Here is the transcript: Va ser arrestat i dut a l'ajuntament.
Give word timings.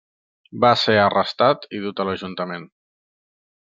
Va 0.63 0.69
ser 0.83 0.95
arrestat 1.01 1.69
i 1.81 1.81
dut 1.85 2.01
a 2.01 2.07
l'ajuntament. 2.09 2.67